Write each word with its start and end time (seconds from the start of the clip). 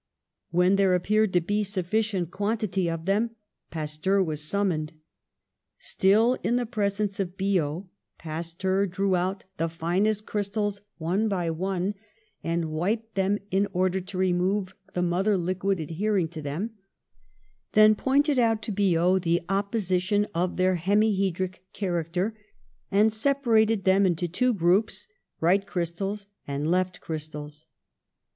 When 0.49 0.77
there 0.77 0.95
appeared 0.95 1.31
to 1.33 1.41
be 1.41 1.61
a 1.61 1.63
suffi 1.63 1.99
cient 1.99 2.31
quantity 2.31 2.89
of 2.89 3.05
them 3.05 3.35
Pasteur 3.69 4.23
was 4.23 4.43
summoned. 4.43 4.93
Still 5.77 6.39
in 6.41 6.55
the 6.55 6.65
presence 6.65 7.19
of 7.19 7.37
Biot, 7.37 7.83
Pasteur 8.17 8.87
drew 8.87 9.15
out 9.15 9.43
36 9.43 9.45
PASTEUR 9.45 9.57
the 9.57 9.69
finest 9.77 10.25
crystals, 10.25 10.81
one 10.97 11.27
by 11.29 11.51
one, 11.51 11.93
wiped 12.43 13.13
them 13.13 13.37
in 13.51 13.67
order 13.73 13.99
to 13.99 14.17
remove 14.17 14.73
the 14.95 15.03
mother 15.03 15.37
liquid 15.37 15.79
adhering 15.79 16.29
to 16.29 16.41
them, 16.41 16.71
then 17.73 17.93
pointed 17.93 18.39
out 18.39 18.63
to 18.63 18.71
Biot 18.71 19.21
the 19.21 19.41
opposition 19.49 20.25
of 20.33 20.57
their 20.57 20.77
hemihedric 20.77 21.57
character 21.73 22.35
and 22.89 23.13
separated 23.13 23.83
them 23.83 24.07
into 24.07 24.27
two 24.27 24.55
groups: 24.55 25.07
right 25.39 25.63
crystals 25.67 26.25
and 26.47 26.71
left 26.71 27.01
crystals. 27.01 27.67